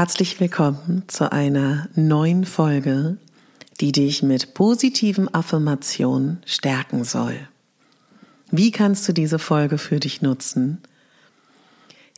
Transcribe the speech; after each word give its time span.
Herzlich 0.00 0.40
willkommen 0.40 1.02
zu 1.08 1.30
einer 1.30 1.86
neuen 1.94 2.46
Folge, 2.46 3.18
die 3.82 3.92
dich 3.92 4.22
mit 4.22 4.54
positiven 4.54 5.28
Affirmationen 5.34 6.40
stärken 6.46 7.04
soll. 7.04 7.36
Wie 8.50 8.70
kannst 8.70 9.06
du 9.06 9.12
diese 9.12 9.38
Folge 9.38 9.76
für 9.76 10.00
dich 10.00 10.22
nutzen? 10.22 10.80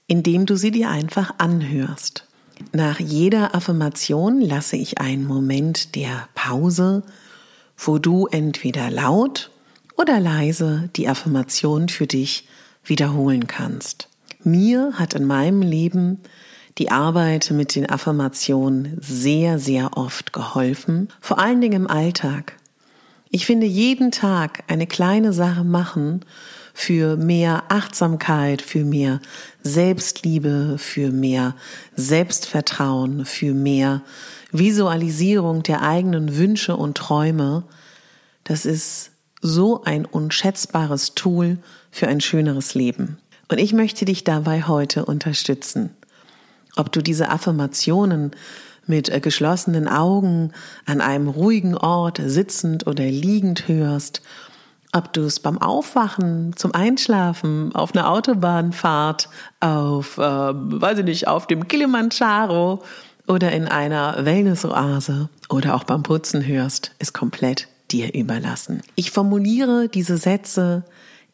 Indem 0.06 0.46
du 0.46 0.54
sie 0.54 0.70
dir 0.70 0.90
einfach 0.90 1.34
anhörst. 1.38 2.28
Nach 2.70 3.00
jeder 3.00 3.52
Affirmation 3.52 4.40
lasse 4.40 4.76
ich 4.76 5.00
einen 5.00 5.26
Moment 5.26 5.96
der 5.96 6.28
Pause, 6.36 7.02
wo 7.76 7.98
du 7.98 8.28
entweder 8.28 8.92
laut 8.92 9.50
oder 9.96 10.20
leise 10.20 10.88
die 10.94 11.08
Affirmation 11.08 11.88
für 11.88 12.06
dich 12.06 12.46
wiederholen 12.84 13.48
kannst. 13.48 14.08
Mir 14.44 14.92
hat 15.00 15.14
in 15.14 15.24
meinem 15.24 15.62
Leben 15.62 16.20
die 16.78 16.90
Arbeit 16.90 17.50
mit 17.50 17.74
den 17.74 17.88
Affirmationen 17.88 18.96
sehr, 19.00 19.58
sehr 19.58 19.96
oft 19.96 20.32
geholfen, 20.32 21.08
vor 21.20 21.38
allen 21.38 21.60
Dingen 21.60 21.82
im 21.82 21.86
Alltag. 21.86 22.56
Ich 23.30 23.46
finde, 23.46 23.66
jeden 23.66 24.10
Tag 24.10 24.64
eine 24.68 24.86
kleine 24.86 25.32
Sache 25.32 25.64
machen 25.64 26.24
für 26.74 27.16
mehr 27.16 27.64
Achtsamkeit, 27.68 28.62
für 28.62 28.84
mehr 28.84 29.20
Selbstliebe, 29.62 30.76
für 30.78 31.10
mehr 31.10 31.54
Selbstvertrauen, 31.96 33.24
für 33.24 33.54
mehr 33.54 34.02
Visualisierung 34.52 35.62
der 35.62 35.82
eigenen 35.82 36.36
Wünsche 36.36 36.76
und 36.76 36.96
Träume, 36.96 37.64
das 38.44 38.66
ist 38.66 39.10
so 39.40 39.82
ein 39.82 40.04
unschätzbares 40.04 41.14
Tool 41.14 41.58
für 41.90 42.08
ein 42.08 42.20
schöneres 42.20 42.74
Leben. 42.74 43.18
Und 43.48 43.58
ich 43.58 43.72
möchte 43.72 44.04
dich 44.04 44.24
dabei 44.24 44.62
heute 44.62 45.04
unterstützen. 45.04 45.90
Ob 46.76 46.92
du 46.92 47.02
diese 47.02 47.28
Affirmationen 47.30 48.32
mit 48.86 49.08
äh, 49.08 49.20
geschlossenen 49.20 49.88
Augen 49.88 50.52
an 50.86 51.00
einem 51.00 51.28
ruhigen 51.28 51.76
Ort 51.76 52.20
sitzend 52.24 52.86
oder 52.86 53.04
liegend 53.04 53.68
hörst, 53.68 54.22
ob 54.94 55.12
du 55.14 55.22
es 55.22 55.40
beim 55.40 55.58
Aufwachen, 55.58 56.54
zum 56.54 56.74
Einschlafen, 56.74 57.74
auf 57.74 57.94
einer 57.94 58.10
Autobahnfahrt, 58.10 59.30
auf, 59.60 60.18
äh, 60.18 60.20
weiß 60.20 60.98
ich 60.98 61.04
nicht, 61.04 61.28
auf 61.28 61.46
dem 61.46 61.66
Kilimanjaro 61.66 62.82
oder 63.26 63.52
in 63.52 63.68
einer 63.68 64.24
Wellnessoase 64.24 65.30
oder 65.48 65.74
auch 65.74 65.84
beim 65.84 66.02
Putzen 66.02 66.46
hörst, 66.46 66.92
ist 66.98 67.14
komplett 67.14 67.68
dir 67.90 68.14
überlassen. 68.14 68.82
Ich 68.94 69.10
formuliere 69.10 69.88
diese 69.88 70.18
Sätze 70.18 70.84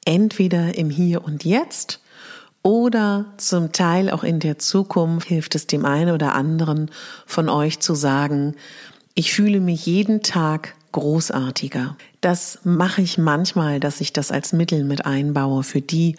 entweder 0.04 0.76
im 0.76 0.90
Hier 0.90 1.24
und 1.24 1.44
Jetzt 1.44 2.00
oder 2.68 3.24
zum 3.38 3.72
Teil 3.72 4.10
auch 4.10 4.22
in 4.22 4.40
der 4.40 4.58
Zukunft 4.58 5.26
hilft 5.26 5.54
es 5.54 5.66
dem 5.66 5.86
einen 5.86 6.14
oder 6.14 6.34
anderen 6.34 6.90
von 7.24 7.48
euch 7.48 7.80
zu 7.80 7.94
sagen, 7.94 8.56
ich 9.14 9.32
fühle 9.32 9.58
mich 9.60 9.86
jeden 9.86 10.22
Tag 10.22 10.74
großartiger. 10.92 11.96
Das 12.20 12.58
mache 12.64 13.00
ich 13.00 13.16
manchmal, 13.16 13.80
dass 13.80 14.02
ich 14.02 14.12
das 14.12 14.30
als 14.30 14.52
Mittel 14.52 14.84
mit 14.84 15.06
einbaue 15.06 15.62
für 15.62 15.80
die, 15.80 16.16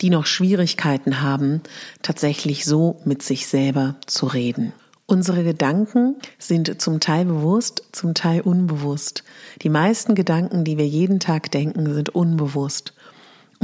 die 0.00 0.10
noch 0.10 0.26
Schwierigkeiten 0.26 1.20
haben, 1.20 1.60
tatsächlich 2.02 2.64
so 2.64 3.00
mit 3.04 3.22
sich 3.22 3.46
selber 3.46 3.94
zu 4.06 4.26
reden. 4.26 4.72
Unsere 5.06 5.44
Gedanken 5.44 6.16
sind 6.40 6.82
zum 6.82 6.98
Teil 6.98 7.26
bewusst, 7.26 7.84
zum 7.92 8.14
Teil 8.14 8.40
unbewusst. 8.40 9.22
Die 9.62 9.68
meisten 9.68 10.16
Gedanken, 10.16 10.64
die 10.64 10.76
wir 10.76 10.88
jeden 10.88 11.20
Tag 11.20 11.52
denken, 11.52 11.94
sind 11.94 12.08
unbewusst. 12.08 12.94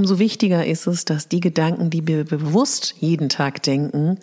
Umso 0.01 0.19
wichtiger 0.19 0.65
ist 0.65 0.87
es, 0.87 1.05
dass 1.05 1.29
die 1.29 1.41
Gedanken, 1.41 1.91
die 1.91 2.09
wir 2.09 2.25
bewusst 2.25 2.95
jeden 3.01 3.29
Tag 3.29 3.63
denken, 3.63 4.19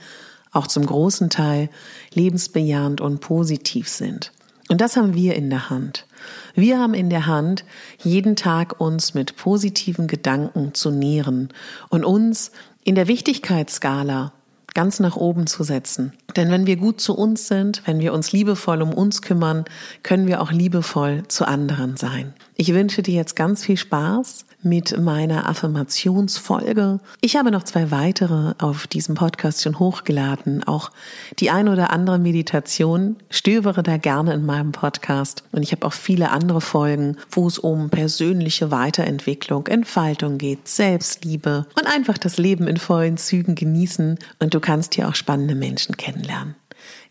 auch 0.51 0.65
zum 0.65 0.83
großen 0.83 1.29
Teil 1.29 1.69
lebensbejahend 2.15 2.99
und 2.99 3.19
positiv 3.19 3.87
sind. 3.87 4.31
Und 4.69 4.81
das 4.81 4.97
haben 4.97 5.13
wir 5.13 5.35
in 5.35 5.51
der 5.51 5.69
Hand. 5.69 6.07
Wir 6.55 6.79
haben 6.79 6.95
in 6.95 7.11
der 7.11 7.27
Hand, 7.27 7.63
jeden 7.99 8.35
Tag 8.35 8.81
uns 8.81 9.13
mit 9.13 9.35
positiven 9.35 10.07
Gedanken 10.07 10.73
zu 10.73 10.89
nähren 10.89 11.49
und 11.89 12.03
uns 12.03 12.51
in 12.83 12.95
der 12.95 13.07
Wichtigkeitsskala 13.07 14.33
ganz 14.77 14.99
nach 14.99 15.15
oben 15.15 15.47
zu 15.47 15.63
setzen. 15.63 16.13
Denn 16.35 16.51
wenn 16.51 16.67
wir 16.67 16.75
gut 16.75 17.01
zu 17.01 17.17
uns 17.17 17.47
sind, 17.47 17.81
wenn 17.85 17.99
wir 17.99 18.13
uns 18.13 18.31
liebevoll 18.31 18.83
um 18.83 18.93
uns 18.93 19.23
kümmern, 19.23 19.65
können 20.03 20.27
wir 20.27 20.39
auch 20.39 20.51
liebevoll 20.51 21.23
zu 21.27 21.47
anderen 21.47 21.97
sein. 21.97 22.35
Ich 22.57 22.71
wünsche 22.75 23.01
dir 23.01 23.15
jetzt 23.15 23.35
ganz 23.35 23.65
viel 23.65 23.77
Spaß 23.77 24.45
mit 24.63 24.97
meiner 24.99 25.47
Affirmationsfolge. 25.47 26.99
Ich 27.21 27.35
habe 27.35 27.51
noch 27.51 27.63
zwei 27.63 27.91
weitere 27.91 28.53
auf 28.57 28.87
diesem 28.87 29.15
Podcast 29.15 29.61
schon 29.61 29.79
hochgeladen. 29.79 30.63
Auch 30.63 30.91
die 31.39 31.51
ein 31.51 31.69
oder 31.69 31.91
andere 31.91 32.19
Meditation 32.19 33.17
stöbere 33.29 33.83
da 33.83 33.97
gerne 33.97 34.33
in 34.33 34.45
meinem 34.45 34.71
Podcast. 34.71 35.43
Und 35.51 35.63
ich 35.63 35.71
habe 35.71 35.85
auch 35.85 35.93
viele 35.93 36.31
andere 36.31 36.61
Folgen, 36.61 37.17
wo 37.29 37.47
es 37.47 37.59
um 37.59 37.89
persönliche 37.89 38.71
Weiterentwicklung, 38.71 39.67
Entfaltung 39.67 40.37
geht, 40.37 40.67
Selbstliebe 40.67 41.67
und 41.77 41.87
einfach 41.87 42.17
das 42.17 42.37
Leben 42.37 42.67
in 42.67 42.77
vollen 42.77 43.17
Zügen 43.17 43.55
genießen. 43.55 44.17
Und 44.39 44.53
du 44.53 44.59
kannst 44.67 44.95
hier 44.95 45.07
auch 45.07 45.15
spannende 45.15 45.55
Menschen 45.55 45.95
kennenlernen. 45.95 46.57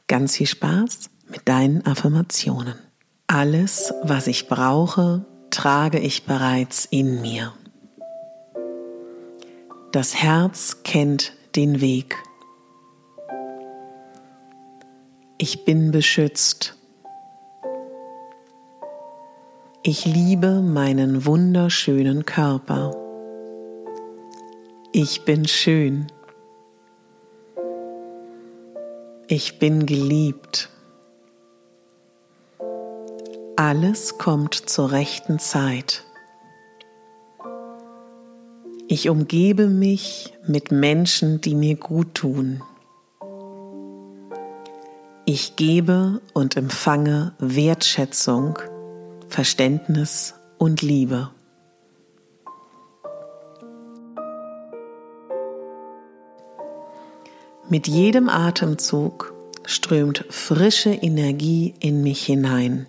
Ganz 0.09 0.37
viel 0.37 0.47
Spaß 0.47 1.09
mit 1.31 1.49
deinen 1.49 1.87
Affirmationen. 1.87 2.75
Alles, 3.29 3.95
was 4.03 4.27
ich 4.27 4.47
brauche, 4.47 5.25
trage 5.49 5.99
ich 5.99 6.25
bereits 6.25 6.85
in 6.85 7.23
mir. 7.23 7.55
Das 9.91 10.17
Herz 10.17 10.83
kennt 10.85 11.33
den 11.55 11.81
Weg. 11.81 12.23
Ich 15.39 15.65
bin 15.65 15.93
beschützt. 15.93 16.77
Ich 19.83 20.05
liebe 20.05 20.61
meinen 20.61 21.25
wunderschönen 21.25 22.27
Körper. 22.27 22.95
Ich 24.93 25.25
bin 25.25 25.49
schön. 25.49 26.09
Ich 29.29 29.59
bin 29.59 29.87
geliebt. 29.87 30.71
Alles 33.57 34.19
kommt 34.19 34.55
zur 34.55 34.93
rechten 34.93 35.41
Zeit. 35.41 36.05
Ich 38.87 39.09
umgebe 39.09 39.67
mich 39.67 40.33
mit 40.47 40.71
Menschen, 40.71 41.41
die 41.41 41.57
mir 41.57 41.75
gut 41.75 42.15
tun. 42.15 42.63
Ich 45.25 45.57
gebe 45.57 46.21
und 46.33 46.57
empfange 46.57 47.35
Wertschätzung, 47.41 48.61
Verständnis 49.29 50.35
und 50.57 50.83
Liebe. 50.83 51.31
Mit 57.69 57.89
jedem 57.89 58.29
Atemzug 58.29 59.35
strömt 59.65 60.25
frische 60.31 60.91
Energie 60.91 61.75
in 61.81 62.01
mich 62.05 62.25
hinein. 62.25 62.87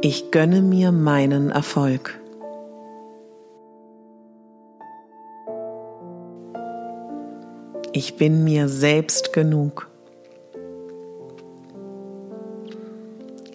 Ich 0.00 0.30
gönne 0.30 0.62
mir 0.62 0.92
meinen 0.92 1.50
Erfolg. 1.50 2.20
Ich 7.92 8.16
bin 8.16 8.44
mir 8.44 8.68
selbst 8.68 9.32
genug. 9.32 9.90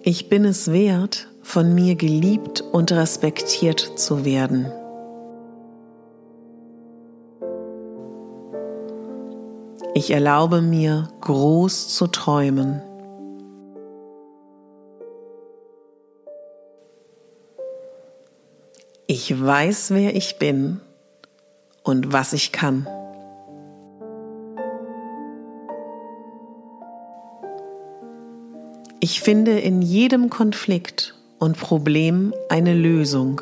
Ich 0.03 0.27
bin 0.27 0.44
es 0.44 0.74
wert, 0.74 1.31
von 1.41 1.73
mir 1.73 1.95
geliebt 1.95 2.61
und 2.61 2.91
respektiert 2.91 3.79
zu 3.79 4.25
werden. 4.25 4.71
Ich 9.93 10.11
erlaube 10.11 10.61
mir, 10.61 11.09
groß 11.21 11.89
zu 11.89 12.07
träumen. 12.07 12.81
Ich 19.05 19.39
weiß, 19.39 19.91
wer 19.91 20.15
ich 20.15 20.39
bin 20.39 20.79
und 21.83 22.13
was 22.13 22.31
ich 22.31 22.53
kann. 22.53 22.88
Ich 29.01 29.19
finde 29.19 29.59
in 29.59 29.81
jedem 29.81 30.29
Konflikt 30.29 31.15
und 31.41 31.57
Problem 31.57 32.35
eine 32.49 32.75
Lösung. 32.75 33.41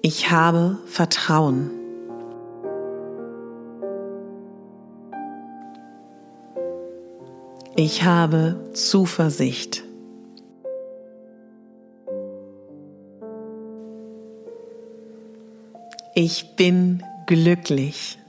Ich 0.00 0.30
habe 0.30 0.78
Vertrauen. 0.86 1.70
Ich 7.76 8.02
habe 8.04 8.70
Zuversicht. 8.72 9.84
Ich 16.14 16.56
bin 16.56 17.02
glücklich. 17.26 18.21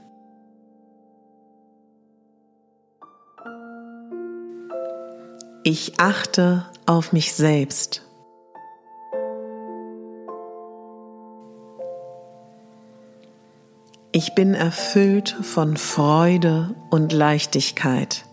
Ich 5.66 5.98
achte 5.98 6.66
auf 6.84 7.14
mich 7.14 7.32
selbst. 7.32 8.02
Ich 14.12 14.34
bin 14.34 14.52
erfüllt 14.52 15.34
von 15.40 15.78
Freude 15.78 16.74
und 16.90 17.14
Leichtigkeit. 17.14 18.26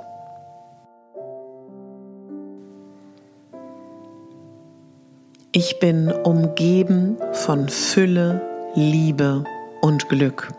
Ich 5.54 5.80
bin 5.80 6.12
umgeben 6.12 7.16
von 7.32 7.70
Fülle, 7.70 8.42
Liebe 8.76 9.46
und 9.82 10.10
Glück. 10.10 10.52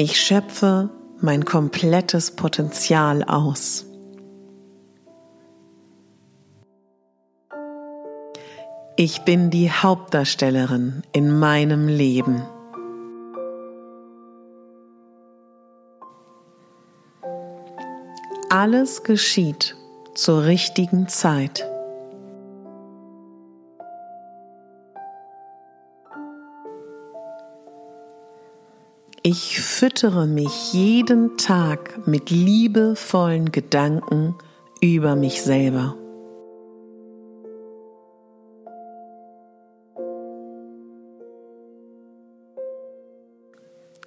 Ich 0.00 0.20
schöpfe 0.20 0.90
mein 1.20 1.44
komplettes 1.44 2.30
Potenzial 2.30 3.24
aus. 3.24 3.84
Ich 8.94 9.22
bin 9.22 9.50
die 9.50 9.72
Hauptdarstellerin 9.72 11.02
in 11.10 11.36
meinem 11.36 11.88
Leben. 11.88 12.42
Alles 18.50 19.02
geschieht 19.02 19.76
zur 20.14 20.44
richtigen 20.44 21.08
Zeit. 21.08 21.67
Ich 29.30 29.60
füttere 29.60 30.26
mich 30.26 30.72
jeden 30.72 31.36
Tag 31.36 32.06
mit 32.06 32.30
liebevollen 32.30 33.52
Gedanken 33.52 34.34
über 34.80 35.16
mich 35.16 35.42
selber. 35.42 35.94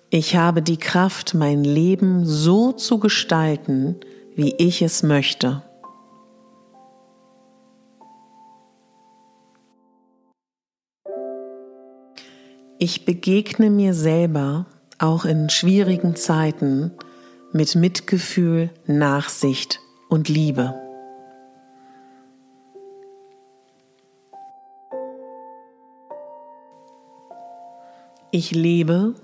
Ich 0.10 0.36
habe 0.36 0.64
die 0.64 0.78
Kraft, 0.78 1.36
mein 1.36 1.64
Leben 1.64 2.26
so 2.26 2.72
zu 2.72 2.98
gestalten, 2.98 3.98
wie 4.34 4.56
ich 4.58 4.82
es 4.82 5.04
möchte. 5.04 5.62
Ich 12.80 13.06
begegne 13.06 13.70
mir 13.70 13.94
selber 13.94 14.66
auch 15.02 15.26
in 15.26 15.50
schwierigen 15.50 16.16
Zeiten 16.16 16.92
mit 17.52 17.76
Mitgefühl, 17.76 18.70
Nachsicht 18.86 19.80
und 20.10 20.30
Liebe. 20.30 20.76
Ich 28.32 28.52
lebe 28.52 29.16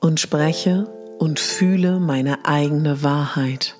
und 0.00 0.18
spreche 0.18 0.88
und 1.18 1.38
fühle 1.38 2.00
meine 2.00 2.44
eigene 2.46 3.02
Wahrheit. 3.04 3.76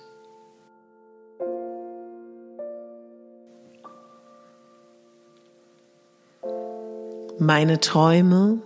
Meine 7.39 7.81
Träume 7.81 8.63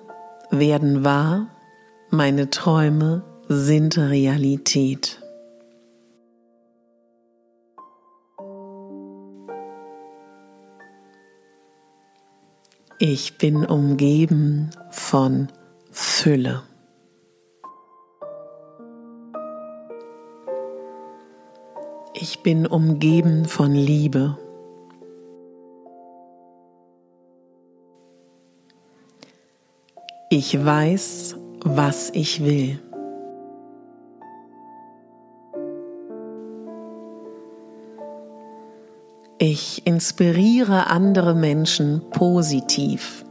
werden 0.50 1.04
wahr 1.04 1.48
meine 2.10 2.50
Träume 2.50 3.22
sind 3.48 3.96
Realität. 3.96 5.22
Ich 12.98 13.38
bin 13.38 13.64
umgeben 13.64 14.70
von 14.90 15.48
Fülle. 15.90 16.62
Ich 22.12 22.42
bin 22.42 22.66
umgeben 22.66 23.46
von 23.46 23.72
Liebe. 23.72 24.36
Ich 30.28 30.62
weiß, 30.62 31.39
was 31.64 32.10
ich 32.14 32.44
will. 32.44 32.78
Ich 39.38 39.86
inspiriere 39.86 40.88
andere 40.88 41.34
Menschen 41.34 42.02
positiv. 42.10 43.24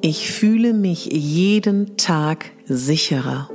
Ich 0.00 0.30
fühle 0.32 0.72
mich 0.74 1.06
jeden 1.06 1.96
Tag 1.96 2.50
sicherer. 2.66 3.48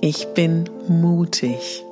Ich 0.00 0.26
bin 0.34 0.68
mutig. 0.88 1.84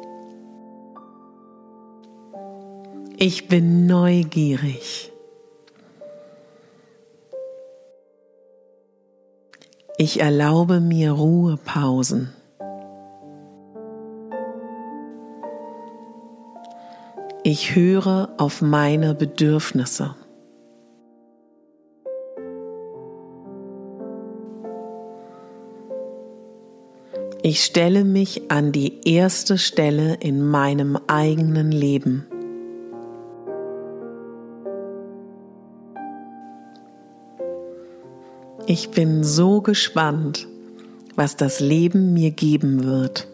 Ich 3.25 3.47
bin 3.47 3.87
neugierig. 3.87 5.13
Ich 9.97 10.19
erlaube 10.19 10.81
mir 10.81 11.13
Ruhepausen. 11.13 12.33
Ich 17.45 17.77
höre 17.77 18.35
auf 18.39 18.61
meine 18.61 19.15
Bedürfnisse. 19.15 20.17
Ich 27.45 27.63
stelle 27.63 28.03
mich 28.03 28.51
an 28.51 28.73
die 28.73 29.09
erste 29.09 29.59
Stelle 29.59 30.15
in 30.15 30.45
meinem 30.45 30.99
eigenen 31.07 31.71
Leben. 31.71 32.27
Ich 38.75 38.89
bin 38.89 39.23
so 39.23 39.61
gespannt, 39.61 40.49
was 41.15 41.37
das 41.37 41.61
Leben 41.61 42.15
mir 42.15 42.31
geben 42.31 42.85
wird. 42.85 43.29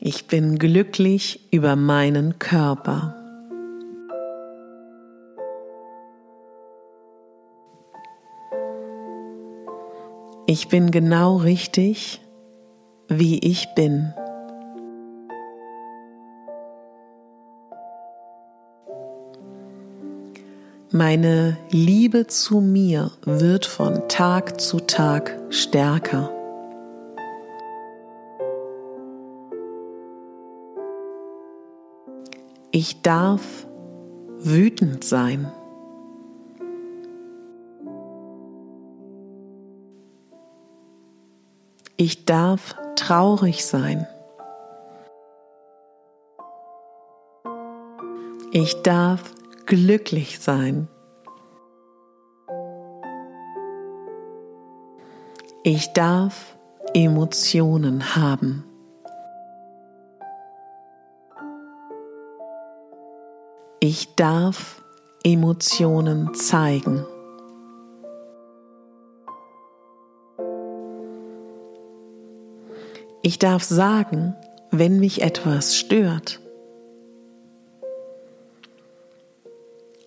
Ich 0.00 0.26
bin 0.26 0.58
glücklich 0.58 1.48
über 1.50 1.76
meinen 1.76 2.38
Körper. 2.38 3.16
Ich 10.46 10.68
bin 10.68 10.90
genau 10.90 11.38
richtig, 11.38 12.20
wie 13.08 13.38
ich 13.38 13.66
bin. 13.74 14.12
Meine 21.02 21.56
Liebe 21.70 22.26
zu 22.26 22.60
mir 22.60 23.10
wird 23.24 23.64
von 23.64 24.06
Tag 24.08 24.60
zu 24.60 24.80
Tag 24.80 25.34
stärker. 25.48 26.30
Ich 32.70 33.00
darf 33.00 33.66
wütend 34.40 35.02
sein. 35.02 35.50
Ich 41.96 42.26
darf 42.26 42.76
traurig 42.96 43.64
sein. 43.64 44.06
Ich 48.52 48.82
darf 48.82 49.39
glücklich 49.70 50.40
sein. 50.40 50.88
Ich 55.62 55.92
darf 55.92 56.56
Emotionen 56.92 58.16
haben. 58.16 58.64
Ich 63.78 64.16
darf 64.16 64.82
Emotionen 65.22 66.34
zeigen. 66.34 67.06
Ich 73.22 73.38
darf 73.38 73.62
sagen, 73.62 74.34
wenn 74.72 74.98
mich 74.98 75.22
etwas 75.22 75.76
stört. 75.76 76.40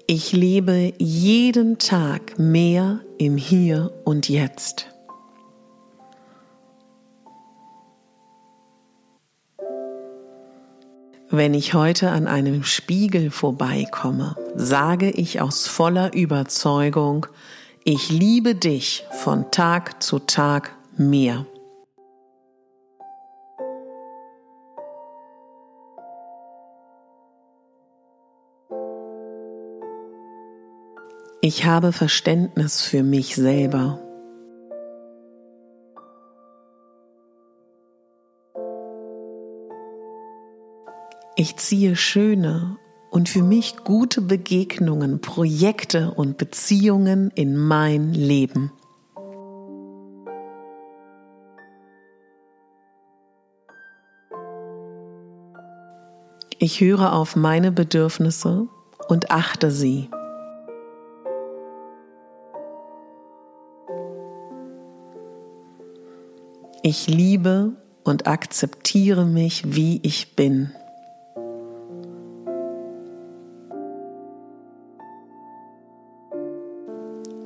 Ich 0.06 0.34
lebe 0.34 0.92
jeden 0.98 1.78
Tag 1.78 2.38
mehr 2.38 3.00
im 3.18 3.38
Hier 3.38 3.94
und 4.04 4.28
Jetzt. 4.28 4.88
Wenn 11.30 11.54
ich 11.54 11.74
heute 11.74 12.10
an 12.10 12.28
einem 12.28 12.66
Spiegel 12.66 13.32
vorbeikomme, 13.32 14.36
sage 14.56 15.10
ich 15.10 15.40
aus 15.40 15.68
voller 15.68 16.14
Überzeugung, 16.14 17.26
ich 17.86 18.10
liebe 18.10 18.56
dich 18.56 19.06
von 19.12 19.52
Tag 19.52 20.04
zu 20.04 20.20
Tag 20.20 20.76
mehr. 20.98 21.46
Ich 31.46 31.66
habe 31.66 31.92
Verständnis 31.92 32.84
für 32.84 33.04
mich 33.04 33.36
selber. 33.36 34.00
Ich 41.36 41.58
ziehe 41.58 41.98
schöne 41.98 42.78
und 43.12 43.28
für 43.28 43.44
mich 43.44 43.76
gute 43.84 44.22
Begegnungen, 44.22 45.20
Projekte 45.20 46.12
und 46.12 46.38
Beziehungen 46.38 47.30
in 47.36 47.58
mein 47.58 48.14
Leben. 48.14 48.72
Ich 56.58 56.80
höre 56.80 57.12
auf 57.12 57.36
meine 57.36 57.74
Bedürfnisse 57.74 58.70
und 59.10 59.30
achte 59.30 59.72
sie. 59.72 60.10
Ich 66.86 67.08
liebe 67.08 67.72
und 68.04 68.28
akzeptiere 68.28 69.26
mich, 69.26 69.74
wie 69.74 70.02
ich 70.04 70.36
bin. 70.36 70.74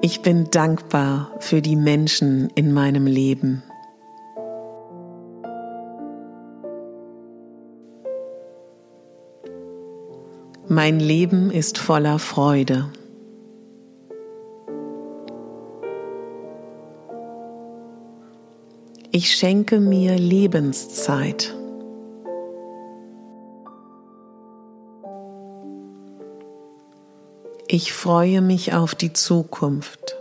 Ich 0.01 0.23
bin 0.23 0.49
dankbar 0.49 1.35
für 1.39 1.61
die 1.61 1.75
Menschen 1.75 2.49
in 2.55 2.73
meinem 2.73 3.05
Leben. 3.05 3.61
Mein 10.67 10.99
Leben 10.99 11.51
ist 11.51 11.77
voller 11.77 12.17
Freude. 12.17 12.89
Ich 19.19 19.35
schenke 19.35 19.79
mir 19.79 20.15
Lebenszeit. 20.15 21.55
Ich 27.67 27.93
freue 27.93 28.41
mich 28.41 28.75
auf 28.75 28.93
die 28.93 29.13
Zukunft. 29.13 30.15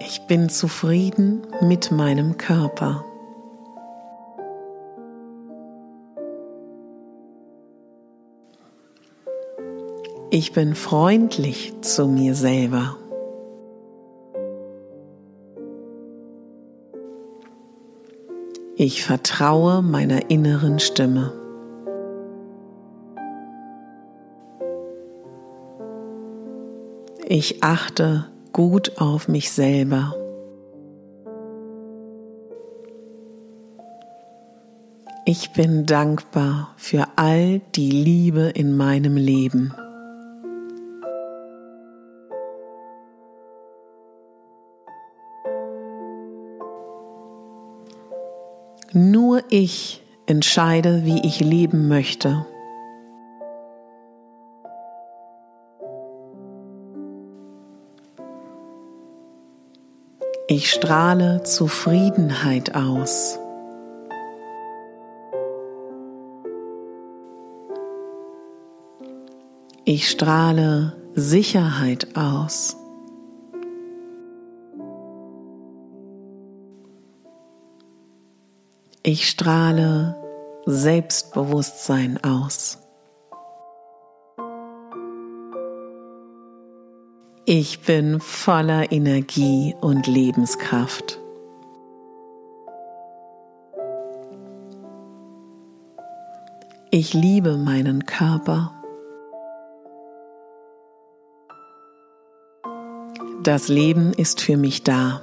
Ich 0.00 0.22
bin 0.22 0.48
zufrieden 0.48 1.46
mit 1.60 1.90
meinem 1.90 2.38
Körper. 2.38 3.04
Ich 10.30 10.54
bin 10.54 10.74
freundlich 10.74 11.74
zu 11.82 12.06
mir 12.06 12.34
selber. 12.34 12.96
Ich 18.80 19.02
vertraue 19.02 19.82
meiner 19.82 20.30
inneren 20.30 20.78
Stimme. 20.78 21.32
Ich 27.26 27.64
achte 27.64 28.28
gut 28.52 28.98
auf 28.98 29.26
mich 29.26 29.50
selber. 29.50 30.14
Ich 35.24 35.50
bin 35.54 35.84
dankbar 35.84 36.72
für 36.76 37.04
all 37.16 37.60
die 37.74 37.90
Liebe 37.90 38.42
in 38.42 38.76
meinem 38.76 39.16
Leben. 39.16 39.74
Ich 49.50 50.02
entscheide, 50.26 51.04
wie 51.04 51.26
ich 51.26 51.40
leben 51.40 51.88
möchte. 51.88 52.46
Ich 60.50 60.70
strahle 60.70 61.42
Zufriedenheit 61.42 62.74
aus. 62.74 63.38
Ich 69.84 70.08
strahle 70.08 70.94
Sicherheit 71.14 72.16
aus. 72.16 72.77
Ich 79.10 79.26
strahle 79.26 80.16
Selbstbewusstsein 80.66 82.22
aus. 82.22 82.76
Ich 87.46 87.80
bin 87.86 88.20
voller 88.20 88.92
Energie 88.92 89.74
und 89.80 90.06
Lebenskraft. 90.06 91.18
Ich 96.90 97.14
liebe 97.14 97.56
meinen 97.56 98.04
Körper. 98.04 98.74
Das 103.42 103.68
Leben 103.68 104.12
ist 104.12 104.42
für 104.42 104.58
mich 104.58 104.82
da. 104.82 105.22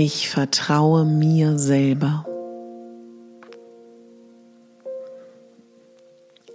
Ich 0.00 0.28
vertraue 0.28 1.04
mir 1.04 1.58
selber. 1.58 2.24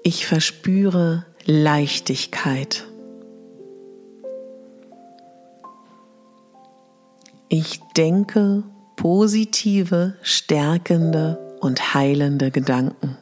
Ich 0.01 0.25
verspüre 0.25 1.25
Leichtigkeit. 1.43 2.87
Ich 7.49 7.81
denke 7.97 8.63
positive, 8.95 10.15
stärkende 10.21 11.57
und 11.59 11.93
heilende 11.93 12.49
Gedanken. 12.49 13.17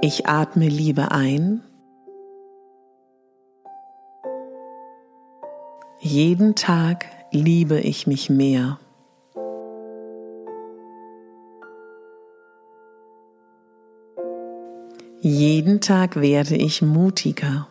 Ich 0.00 0.26
atme 0.26 0.66
Liebe 0.66 1.10
ein. 1.10 1.62
Jeden 6.02 6.54
Tag 6.54 7.04
liebe 7.30 7.78
ich 7.78 8.06
mich 8.06 8.30
mehr. 8.30 8.78
Jeden 15.20 15.82
Tag 15.82 16.16
werde 16.16 16.56
ich 16.56 16.80
mutiger. 16.80 17.68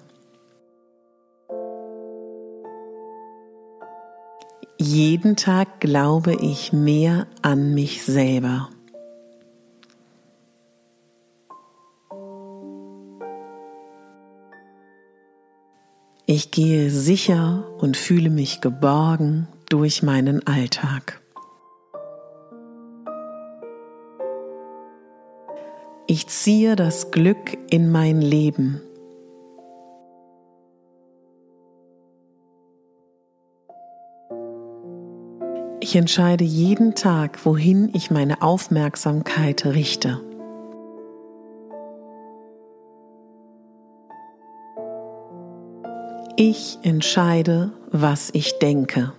Jeden 4.77 5.35
Tag 5.35 5.79
glaube 5.79 6.35
ich 6.39 6.71
mehr 6.71 7.25
an 7.41 7.73
mich 7.73 8.03
selber. 8.03 8.69
Ich 16.31 16.51
gehe 16.51 16.91
sicher 16.91 17.63
und 17.79 17.97
fühle 17.97 18.29
mich 18.29 18.61
geborgen 18.61 19.47
durch 19.67 20.03
meinen 20.03 20.45
Alltag. 20.45 21.19
Ich 26.05 26.27
ziehe 26.27 26.75
das 26.75 27.09
Glück 27.09 27.57
in 27.71 27.91
mein 27.91 28.21
Leben. 28.21 28.79
Ich 35.79 35.95
entscheide 35.95 36.43
jeden 36.43 36.93
Tag, 36.93 37.43
wohin 37.43 37.89
ich 37.95 38.11
meine 38.11 38.43
Aufmerksamkeit 38.43 39.65
richte. 39.65 40.28
Ich 46.41 46.79
entscheide, 46.83 47.73
was 47.91 48.29
ich 48.31 48.59
denke. 48.59 49.11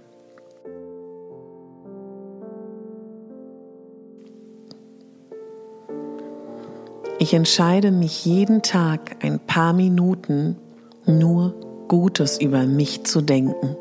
Ich 7.19 7.35
entscheide 7.35 7.91
mich 7.91 8.25
jeden 8.25 8.63
Tag 8.63 9.23
ein 9.23 9.39
paar 9.39 9.75
Minuten 9.75 10.57
nur 11.05 11.53
Gutes 11.89 12.41
über 12.41 12.65
mich 12.65 13.05
zu 13.05 13.21
denken. 13.21 13.77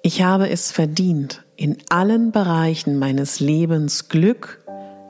Ich 0.00 0.22
habe 0.22 0.48
es 0.48 0.72
verdient, 0.72 1.44
in 1.56 1.76
allen 1.90 2.32
Bereichen 2.32 2.98
meines 2.98 3.38
Lebens 3.40 4.08
Glück, 4.08 4.65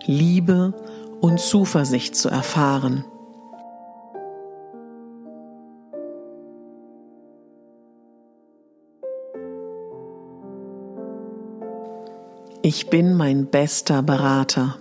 Liebe 0.06 0.72
und 1.20 1.40
Zuversicht 1.40 2.16
zu 2.16 2.28
erfahren. 2.28 3.04
Ich 12.62 12.90
bin 12.90 13.14
mein 13.14 13.46
bester 13.46 14.02
Berater. 14.02 14.76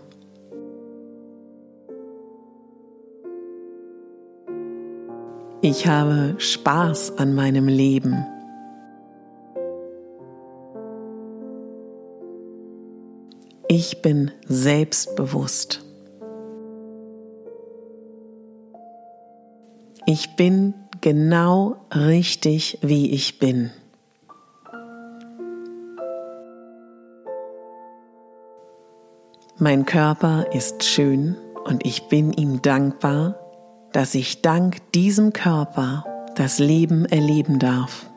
Ich 5.61 5.87
habe 5.87 6.35
Spaß 6.37 7.17
an 7.17 7.35
meinem 7.35 7.67
Leben. 7.67 8.25
Ich 13.67 14.03
bin 14.03 14.29
selbstbewusst. 14.45 15.83
Ich 20.05 20.35
bin 20.35 20.75
genau 21.01 21.77
richtig, 21.91 22.77
wie 22.83 23.11
ich 23.11 23.39
bin. 23.39 23.71
Mein 29.57 29.85
Körper 29.87 30.53
ist 30.53 30.83
schön 30.83 31.35
und 31.63 31.87
ich 31.87 32.07
bin 32.07 32.33
ihm 32.33 32.61
dankbar, 32.61 33.39
dass 33.93 34.13
ich 34.13 34.43
dank 34.43 34.91
diesem 34.91 35.33
Körper 35.33 36.05
das 36.35 36.59
Leben 36.59 37.05
erleben 37.05 37.57
darf. 37.57 38.11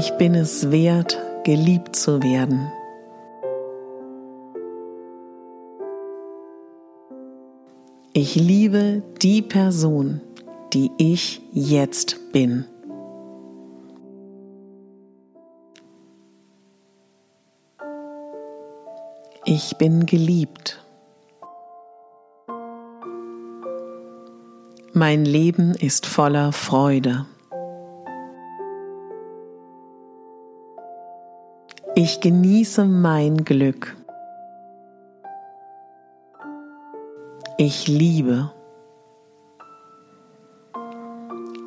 Ich 0.00 0.12
bin 0.12 0.34
es 0.34 0.70
wert, 0.70 1.18
geliebt 1.44 1.94
zu 1.94 2.22
werden. 2.22 2.72
Ich 8.14 8.34
liebe 8.34 9.02
die 9.20 9.42
Person, 9.42 10.22
die 10.72 10.90
ich 10.96 11.42
jetzt 11.52 12.32
bin. 12.32 12.64
Ich 19.44 19.76
bin 19.76 20.06
geliebt. 20.06 20.82
Mein 24.94 25.26
Leben 25.26 25.74
ist 25.74 26.06
voller 26.06 26.52
Freude. 26.52 27.26
Ich 32.12 32.20
genieße 32.20 32.86
mein 32.86 33.44
Glück. 33.44 33.96
Ich 37.56 37.86
liebe. 37.86 38.50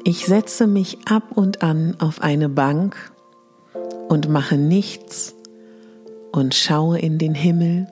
Ich 0.04 0.26
setze 0.26 0.68
mich 0.68 0.98
ab 1.10 1.24
und 1.34 1.64
an 1.64 1.96
auf 2.02 2.22
eine 2.22 2.50
Bank 2.50 3.14
und 4.10 4.28
mache 4.28 4.58
nichts 4.58 5.34
und 6.34 6.54
schaue 6.54 7.00
in 7.00 7.18
den 7.20 7.36
Himmel 7.36 7.88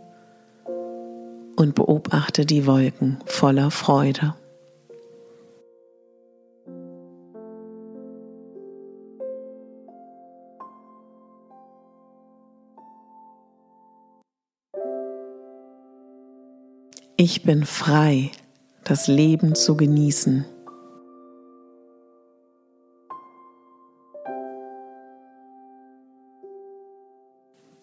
und 1.56 1.74
beobachte 1.74 2.46
die 2.46 2.68
Wolken 2.68 3.20
voller 3.28 3.72
Freude. 3.72 4.36
Ich 17.24 17.44
bin 17.44 17.66
frei, 17.66 18.32
das 18.84 19.06
Leben 19.06 19.54
zu 19.54 19.78
genießen. 19.78 20.44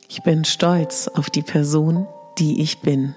Ich 0.08 0.24
bin 0.24 0.44
stolz 0.44 1.06
auf 1.06 1.30
die 1.30 1.42
Person, 1.42 2.08
die 2.40 2.60
ich 2.60 2.80
bin. 2.80 3.14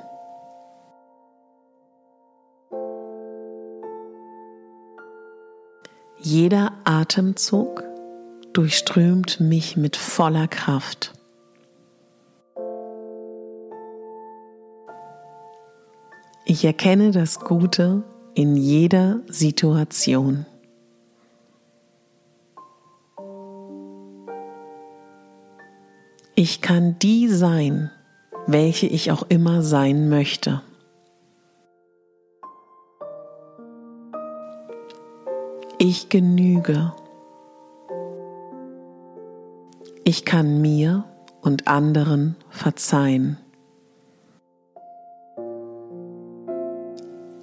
Jeder 6.20 6.74
Atemzug 6.84 7.84
durchströmt 8.54 9.40
mich 9.40 9.76
mit 9.76 9.98
voller 9.98 10.48
Kraft. 10.48 11.14
Ich 16.54 16.66
erkenne 16.66 17.12
das 17.12 17.40
Gute 17.40 18.04
in 18.34 18.58
jeder 18.58 19.22
Situation. 19.28 20.46
Ich 26.36 26.60
kann 26.60 27.00
die 27.00 27.30
sein, 27.30 27.90
welche 28.48 28.86
ich 28.86 29.14
auch 29.14 29.24
immer 29.30 29.62
sein 29.64 30.10
möchte. 30.10 30.62
Ich 35.78 36.10
genüge. 36.10 36.92
Ich 40.04 40.26
kann 40.26 40.60
mir 40.60 41.06
und 41.40 41.70
anderen 41.70 42.36
verzeihen. 42.50 43.38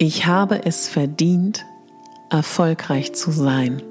Ich 0.01 0.25
habe 0.25 0.65
es 0.65 0.87
verdient, 0.87 1.65
erfolgreich 2.29 3.13
zu 3.13 3.31
sein. 3.31 3.83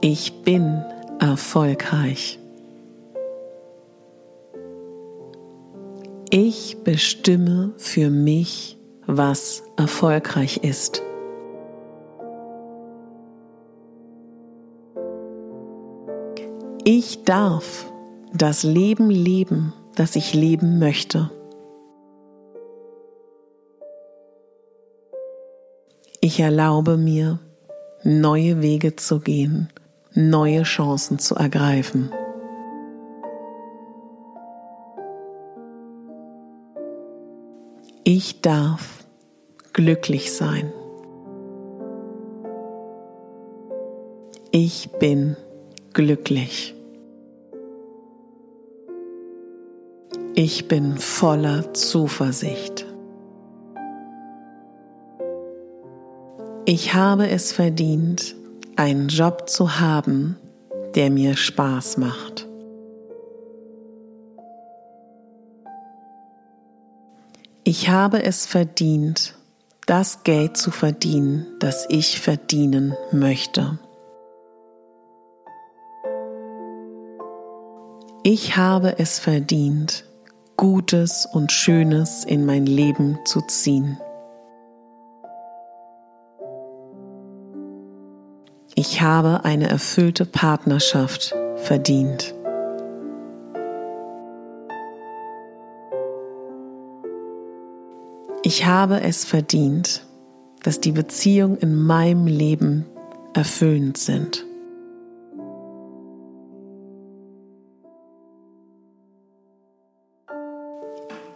Ich 0.00 0.42
bin 0.44 0.82
erfolgreich. 1.20 2.38
Ich 6.30 6.78
bestimme 6.84 7.74
für 7.76 8.08
mich, 8.08 8.78
was 9.06 9.62
erfolgreich 9.76 10.64
ist. 10.64 11.02
Ich 16.82 17.24
darf 17.24 17.92
das 18.32 18.62
Leben 18.62 19.10
leben, 19.10 19.74
das 19.94 20.16
ich 20.16 20.34
leben 20.34 20.78
möchte. 20.78 21.30
Ich 26.20 26.40
erlaube 26.40 26.96
mir, 26.96 27.38
neue 28.02 28.62
Wege 28.62 28.96
zu 28.96 29.20
gehen 29.20 29.68
neue 30.14 30.62
Chancen 30.62 31.18
zu 31.18 31.34
ergreifen. 31.34 32.10
Ich 38.04 38.40
darf 38.42 39.04
glücklich 39.72 40.32
sein. 40.32 40.72
Ich 44.52 44.90
bin 45.00 45.36
glücklich. 45.92 46.74
Ich 50.36 50.66
bin 50.66 50.98
voller 50.98 51.74
Zuversicht. 51.74 52.84
Ich 56.64 56.92
habe 56.92 57.28
es 57.28 57.52
verdient, 57.52 58.34
einen 58.74 59.06
Job 59.06 59.48
zu 59.48 59.78
haben, 59.78 60.36
der 60.96 61.10
mir 61.10 61.36
Spaß 61.36 61.98
macht. 61.98 62.48
Ich 67.62 67.88
habe 67.88 68.24
es 68.24 68.44
verdient, 68.44 69.36
das 69.86 70.24
Geld 70.24 70.56
zu 70.56 70.72
verdienen, 70.72 71.46
das 71.60 71.86
ich 71.88 72.20
verdienen 72.20 72.96
möchte. 73.12 73.78
Ich 78.24 78.56
habe 78.56 78.98
es 78.98 79.20
verdient, 79.20 80.04
Gutes 80.56 81.26
und 81.26 81.50
Schönes 81.50 82.24
in 82.24 82.46
mein 82.46 82.66
Leben 82.66 83.18
zu 83.24 83.40
ziehen. 83.40 83.98
Ich 88.76 89.00
habe 89.00 89.44
eine 89.44 89.68
erfüllte 89.68 90.26
Partnerschaft 90.26 91.34
verdient. 91.56 92.34
Ich 98.42 98.66
habe 98.66 99.00
es 99.00 99.24
verdient, 99.24 100.04
dass 100.62 100.80
die 100.80 100.92
Beziehungen 100.92 101.56
in 101.56 101.74
meinem 101.74 102.26
Leben 102.26 102.84
erfüllend 103.32 103.96
sind. 103.96 104.44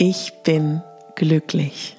Ich 0.00 0.32
bin 0.44 0.80
glücklich. 1.16 1.96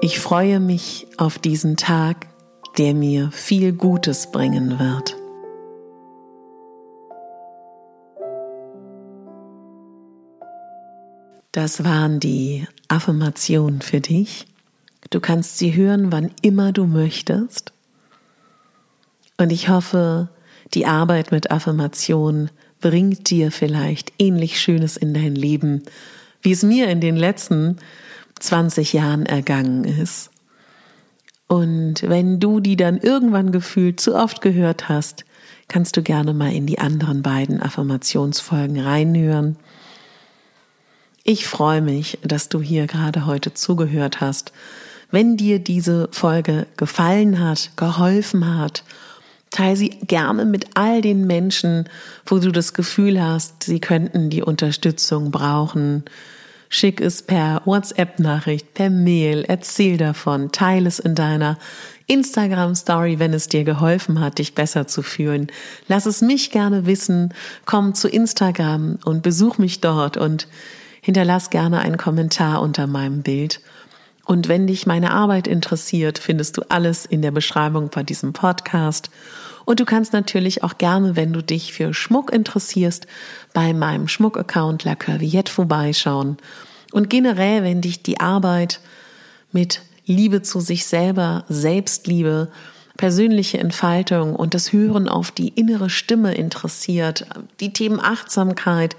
Ich 0.00 0.20
freue 0.20 0.60
mich 0.60 1.08
auf 1.16 1.40
diesen 1.40 1.76
Tag, 1.76 2.28
der 2.78 2.94
mir 2.94 3.32
viel 3.32 3.72
Gutes 3.72 4.30
bringen 4.30 4.78
wird. 4.78 5.16
Das 11.50 11.82
waren 11.82 12.20
die 12.20 12.68
Affirmationen 12.86 13.80
für 13.80 14.00
dich. 14.00 14.46
Du 15.10 15.18
kannst 15.18 15.58
sie 15.58 15.74
hören, 15.74 16.12
wann 16.12 16.30
immer 16.42 16.70
du 16.70 16.86
möchtest. 16.86 17.72
Und 19.36 19.50
ich 19.50 19.68
hoffe, 19.68 20.28
die 20.74 20.86
Arbeit 20.86 21.32
mit 21.32 21.50
Affirmationen 21.50 22.52
bringt 22.80 23.30
dir 23.30 23.50
vielleicht 23.50 24.12
ähnlich 24.18 24.60
Schönes 24.60 24.96
in 24.96 25.14
dein 25.14 25.34
Leben, 25.34 25.82
wie 26.42 26.52
es 26.52 26.62
mir 26.62 26.88
in 26.88 27.00
den 27.00 27.16
letzten 27.16 27.78
20 28.40 28.92
Jahren 28.92 29.26
ergangen 29.26 29.84
ist. 29.84 30.30
Und 31.48 32.02
wenn 32.02 32.40
du 32.40 32.60
die 32.60 32.76
dann 32.76 32.98
irgendwann 32.98 33.52
gefühlt 33.52 34.00
zu 34.00 34.14
oft 34.14 34.42
gehört 34.42 34.88
hast, 34.88 35.24
kannst 35.66 35.96
du 35.96 36.02
gerne 36.02 36.34
mal 36.34 36.52
in 36.52 36.66
die 36.66 36.78
anderen 36.78 37.22
beiden 37.22 37.62
Affirmationsfolgen 37.62 38.80
reinhören. 38.80 39.56
Ich 41.24 41.46
freue 41.46 41.82
mich, 41.82 42.18
dass 42.22 42.48
du 42.48 42.60
hier 42.60 42.86
gerade 42.86 43.26
heute 43.26 43.54
zugehört 43.54 44.20
hast. 44.20 44.52
Wenn 45.10 45.36
dir 45.36 45.58
diese 45.58 46.08
Folge 46.12 46.66
gefallen 46.76 47.38
hat, 47.38 47.70
geholfen 47.76 48.58
hat, 48.58 48.84
teile 49.50 49.76
sie 49.76 49.90
gerne 50.06 50.44
mit 50.44 50.66
all 50.74 51.00
den 51.00 51.26
Menschen, 51.26 51.88
wo 52.26 52.38
du 52.38 52.52
das 52.52 52.74
Gefühl 52.74 53.22
hast, 53.22 53.62
sie 53.62 53.80
könnten 53.80 54.30
die 54.30 54.42
Unterstützung 54.42 55.30
brauchen 55.30 56.04
Schick 56.70 57.00
es 57.00 57.22
per 57.22 57.62
WhatsApp-Nachricht, 57.64 58.74
per 58.74 58.90
Mail, 58.90 59.44
erzähl 59.48 59.96
davon, 59.96 60.52
teile 60.52 60.88
es 60.88 60.98
in 60.98 61.14
deiner 61.14 61.58
Instagram-Story, 62.08 63.18
wenn 63.18 63.32
es 63.32 63.48
dir 63.48 63.64
geholfen 63.64 64.20
hat, 64.20 64.38
dich 64.38 64.54
besser 64.54 64.86
zu 64.86 65.02
fühlen. 65.02 65.48
Lass 65.88 66.04
es 66.04 66.20
mich 66.20 66.50
gerne 66.50 66.84
wissen. 66.84 67.32
Komm 67.64 67.94
zu 67.94 68.08
Instagram 68.08 68.98
und 69.04 69.22
besuch 69.22 69.56
mich 69.56 69.80
dort 69.80 70.18
und 70.18 70.46
hinterlass 71.00 71.48
gerne 71.48 71.80
einen 71.80 71.96
Kommentar 71.96 72.60
unter 72.60 72.86
meinem 72.86 73.22
Bild. 73.22 73.60
Und 74.28 74.46
wenn 74.46 74.66
dich 74.66 74.86
meine 74.86 75.12
Arbeit 75.12 75.48
interessiert, 75.48 76.18
findest 76.18 76.58
du 76.58 76.62
alles 76.68 77.06
in 77.06 77.22
der 77.22 77.30
Beschreibung 77.30 77.88
bei 77.88 78.02
diesem 78.02 78.34
Podcast. 78.34 79.08
Und 79.64 79.80
du 79.80 79.86
kannst 79.86 80.12
natürlich 80.12 80.62
auch 80.62 80.76
gerne, 80.76 81.16
wenn 81.16 81.32
du 81.32 81.42
dich 81.42 81.72
für 81.72 81.94
Schmuck 81.94 82.30
interessierst, 82.30 83.06
bei 83.54 83.72
meinem 83.72 84.06
Schmuck-Account 84.06 84.84
La 84.84 84.96
Curviette 84.96 85.50
vorbeischauen. 85.50 86.36
Und 86.92 87.08
generell, 87.08 87.62
wenn 87.62 87.80
dich 87.80 88.02
die 88.02 88.20
Arbeit 88.20 88.80
mit 89.50 89.80
Liebe 90.04 90.42
zu 90.42 90.60
sich 90.60 90.84
selber, 90.84 91.46
Selbstliebe, 91.48 92.50
persönliche 92.98 93.56
Entfaltung 93.56 94.36
und 94.36 94.52
das 94.52 94.74
Hören 94.74 95.08
auf 95.08 95.30
die 95.30 95.48
innere 95.48 95.88
Stimme 95.88 96.34
interessiert, 96.34 97.24
die 97.60 97.72
Themen 97.72 97.98
Achtsamkeit, 97.98 98.94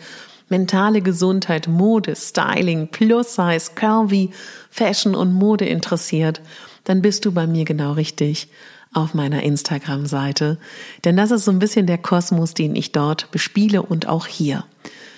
mentale 0.50 1.02
Gesundheit, 1.02 1.68
Mode, 1.68 2.16
Styling, 2.16 2.88
Plus-Size, 2.90 3.72
Curvy, 3.76 4.32
Fashion 4.70 5.16
und 5.16 5.34
Mode 5.34 5.66
interessiert, 5.66 6.42
dann 6.84 7.02
bist 7.02 7.26
du 7.26 7.32
bei 7.32 7.48
mir 7.48 7.66
genau 7.66 7.94
richtig 7.94 8.50
auf 8.94 9.14
meiner 9.14 9.44
Instagram-Seite, 9.44 10.58
denn 11.06 11.16
das 11.16 11.32
ist 11.32 11.46
so 11.46 11.52
ein 11.52 11.60
bisschen 11.60 11.86
der 11.86 12.00
Kosmos, 12.00 12.54
den 12.54 12.76
ich 12.76 12.92
dort 12.92 13.30
bespiele 13.32 13.84
und 13.84 14.08
auch 14.08 14.26
hier. 14.26 14.66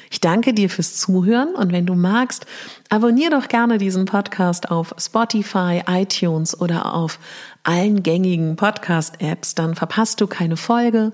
Ich 0.09 0.19
danke 0.19 0.53
dir 0.53 0.69
fürs 0.69 0.97
Zuhören 0.97 1.55
und 1.55 1.71
wenn 1.71 1.85
du 1.85 1.95
magst, 1.95 2.45
abonnier 2.89 3.29
doch 3.29 3.47
gerne 3.47 3.77
diesen 3.77 4.03
Podcast 4.03 4.69
auf 4.69 4.93
Spotify, 4.97 5.83
iTunes 5.87 6.59
oder 6.59 6.93
auf 6.93 7.17
allen 7.63 8.03
gängigen 8.03 8.57
Podcast-Apps, 8.57 9.55
dann 9.55 9.73
verpasst 9.73 10.19
du 10.19 10.27
keine 10.27 10.57
Folge. 10.57 11.13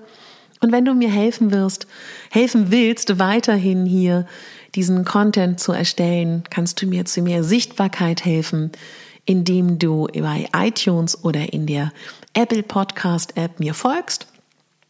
Und 0.60 0.72
wenn 0.72 0.84
du 0.84 0.94
mir 0.94 1.10
helfen 1.10 1.52
wirst, 1.52 1.86
helfen 2.30 2.70
willst, 2.70 3.18
weiterhin 3.18 3.86
hier 3.86 4.26
diesen 4.74 5.04
Content 5.04 5.60
zu 5.60 5.72
erstellen, 5.72 6.44
kannst 6.50 6.82
du 6.82 6.86
mir 6.86 7.04
zu 7.04 7.22
mehr 7.22 7.44
Sichtbarkeit 7.44 8.24
helfen, 8.24 8.72
indem 9.24 9.78
du 9.78 10.06
bei 10.06 10.48
iTunes 10.56 11.22
oder 11.24 11.52
in 11.52 11.66
der 11.66 11.92
Apple 12.32 12.62
Podcast 12.62 13.36
App 13.36 13.60
mir 13.60 13.74
folgst, 13.74 14.26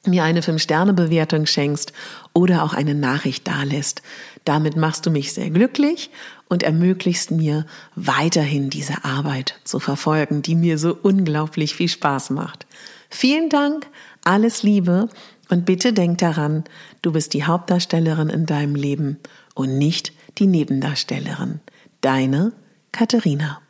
mir 0.06 0.24
eine 0.24 0.40
5-Sterne-Bewertung 0.40 1.46
schenkst 1.46 1.92
oder 2.32 2.62
auch 2.62 2.72
eine 2.72 2.94
Nachricht 2.94 3.48
dalässt. 3.48 4.02
Damit 4.44 4.76
machst 4.76 5.06
du 5.06 5.10
mich 5.10 5.32
sehr 5.32 5.50
glücklich 5.50 6.10
und 6.48 6.62
ermöglichst 6.62 7.30
mir 7.30 7.66
weiterhin 7.94 8.70
diese 8.70 9.04
Arbeit 9.04 9.58
zu 9.64 9.80
verfolgen, 9.80 10.40
die 10.42 10.54
mir 10.54 10.78
so 10.78 10.96
unglaublich 11.02 11.74
viel 11.74 11.88
Spaß 11.88 12.30
macht. 12.30 12.66
Vielen 13.10 13.48
Dank, 13.48 13.86
alles 14.24 14.62
Liebe 14.62 15.08
und 15.50 15.64
bitte 15.64 15.92
denk 15.92 16.18
daran, 16.18 16.64
du 17.02 17.12
bist 17.12 17.34
die 17.34 17.44
Hauptdarstellerin 17.44 18.28
in 18.28 18.46
deinem 18.46 18.74
Leben 18.74 19.18
und 19.54 19.78
nicht 19.78 20.12
die 20.38 20.46
Nebendarstellerin. 20.46 21.60
Deine 22.00 22.52
Katharina. 22.92 23.60